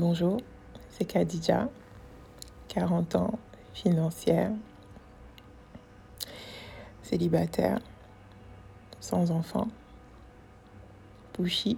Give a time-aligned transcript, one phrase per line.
[0.00, 0.38] Bonjour,
[0.88, 1.68] c'est Khadija,
[2.68, 3.38] 40 ans,
[3.74, 4.50] financière,
[7.02, 7.80] célibataire,
[8.98, 9.68] sans enfant,
[11.34, 11.76] pushy,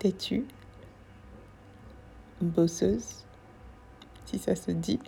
[0.00, 0.44] têtue,
[2.40, 3.24] bosseuse,
[4.26, 4.98] si ça se dit,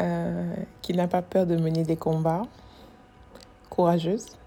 [0.00, 2.46] euh, qui n'a pas peur de mener des combats,
[3.68, 4.38] courageuse,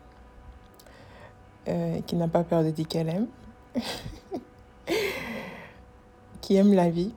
[1.68, 3.28] euh, qui n'a pas peur de dire qu'elle aime.
[6.48, 7.12] qui aime la vie,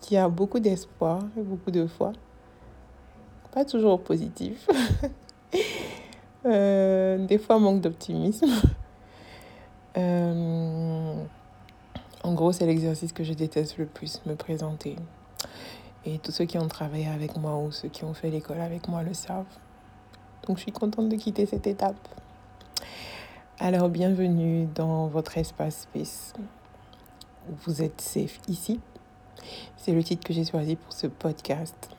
[0.00, 2.10] qui a beaucoup d'espoir et beaucoup de foi.
[3.52, 4.68] Pas toujours positif.
[6.46, 8.48] Euh, des fois manque d'optimisme.
[9.96, 11.24] Euh,
[12.24, 14.96] en gros, c'est l'exercice que je déteste le plus, me présenter.
[16.04, 18.88] Et tous ceux qui ont travaillé avec moi ou ceux qui ont fait l'école avec
[18.88, 19.46] moi le savent.
[20.48, 22.08] Donc je suis contente de quitter cette étape.
[23.60, 26.34] Alors bienvenue dans votre espace space
[27.48, 28.80] vous êtes safe ici.
[29.76, 31.90] C'est le titre que j'ai choisi pour ce podcast.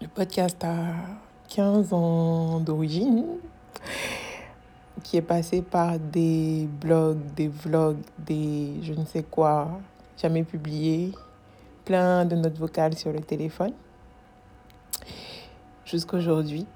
[0.00, 0.94] Le podcast a
[1.48, 3.26] 15 ans d'origine,
[5.02, 9.80] qui est passé par des blogs, des vlogs, des je ne sais quoi,
[10.16, 11.12] jamais publiés,
[11.84, 13.72] plein de notes vocales sur le téléphone.
[15.84, 16.66] Jusqu'aujourd'hui,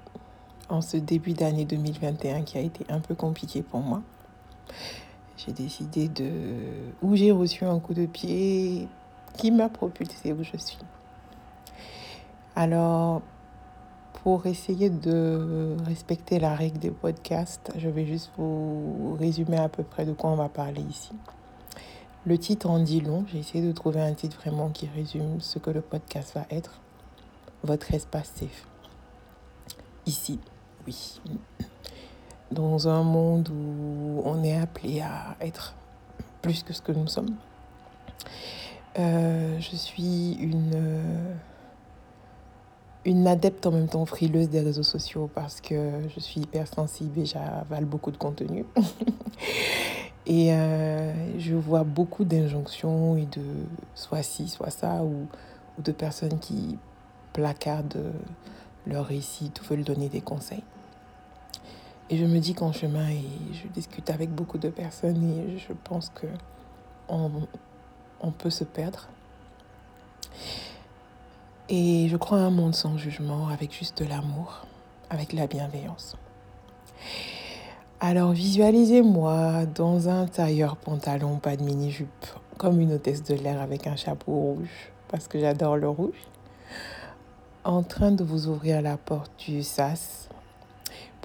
[0.67, 4.01] en ce début d'année 2021 qui a été un peu compliqué pour moi
[5.37, 6.31] j'ai décidé de...
[7.01, 8.87] où j'ai reçu un coup de pied
[9.37, 10.77] qui m'a propulsé où je suis.
[12.55, 13.21] Alors,
[14.23, 19.83] pour essayer de respecter la règle des podcasts, je vais juste vous résumer à peu
[19.83, 21.11] près de quoi on va parler ici.
[22.25, 23.23] Le titre en dit long.
[23.27, 26.79] J'ai essayé de trouver un titre vraiment qui résume ce que le podcast va être.
[27.63, 28.65] Votre espace safe.
[30.07, 30.39] Ici,
[30.87, 31.19] oui
[32.51, 35.75] dans un monde où on est appelé à être
[36.41, 37.35] plus que ce que nous sommes.
[38.97, 41.35] Euh, je suis une,
[43.03, 47.25] une adepte en même temps frileuse des réseaux sociaux parce que je suis hypersensible et
[47.25, 48.65] j'avale beaucoup de contenu.
[50.25, 53.43] et euh, je vois beaucoup d'injonctions et de
[53.95, 55.27] soit ci, soit ça, ou,
[55.77, 56.77] ou de personnes qui
[57.33, 58.13] placardent
[58.87, 60.63] leur récit ou veulent donner des conseils.
[62.09, 63.23] Et je me dis qu'en chemin, et
[63.53, 66.27] je discute avec beaucoup de personnes et je pense que
[67.09, 69.07] on, peut se perdre.
[71.67, 74.67] Et je crois à un monde sans jugement, avec juste de l'amour,
[75.09, 76.15] avec la bienveillance.
[77.99, 82.25] Alors visualisez-moi dans un tailleur pantalon, pas de mini-jupe,
[82.57, 86.27] comme une hôtesse de l'air avec un chapeau rouge, parce que j'adore le rouge,
[87.63, 90.29] en train de vous ouvrir la porte du sas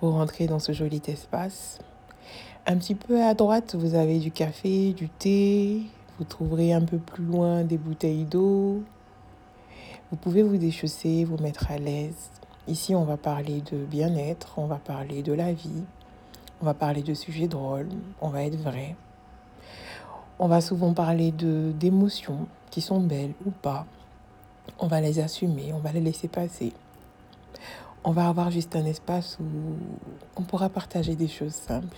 [0.01, 1.79] pour entrer dans ce joli espace.
[2.67, 5.83] Un petit peu à droite, vous avez du café, du thé.
[6.19, 8.83] Vous trouverez un peu plus loin des bouteilles d'eau.
[10.11, 12.31] Vous pouvez vous déchausser, vous mettre à l'aise.
[12.67, 15.85] Ici, on va parler de bien-être, on va parler de la vie,
[16.63, 17.89] on va parler de sujets drôles,
[18.21, 18.97] on va être vrai.
[20.39, 23.87] On va souvent parler d'émotions qui sont belles ou pas.
[24.79, 26.73] On va les assumer, on va les laisser passer
[28.05, 29.45] on va avoir juste un espace où
[30.37, 31.97] on pourra partager des choses simples.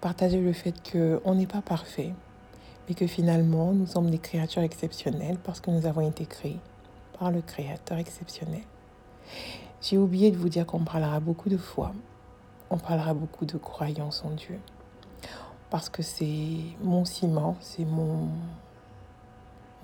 [0.00, 2.12] Partager le fait qu'on n'est pas parfait,
[2.88, 6.60] mais que finalement nous sommes des créatures exceptionnelles parce que nous avons été créés
[7.18, 8.62] par le Créateur exceptionnel.
[9.82, 11.92] J'ai oublié de vous dire qu'on parlera beaucoup de foi,
[12.70, 14.58] on parlera beaucoup de croyance en Dieu,
[15.68, 18.28] parce que c'est mon ciment, c'est mon,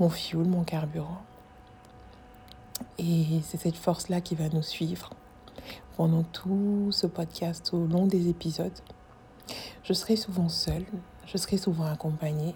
[0.01, 1.23] mon fuel, mon carburant.
[2.99, 5.11] Et c'est cette force-là qui va nous suivre
[5.97, 8.79] pendant tout ce podcast, au long des épisodes.
[9.83, 10.85] Je serai souvent seule,
[11.27, 12.55] je serai souvent accompagnée,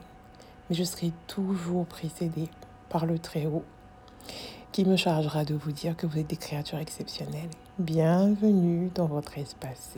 [0.69, 2.49] mais je serai toujours précédée
[2.89, 3.65] par le Très-Haut
[4.73, 7.51] qui me chargera de vous dire que vous êtes des créatures exceptionnelles.
[7.79, 9.95] Bienvenue dans votre espace.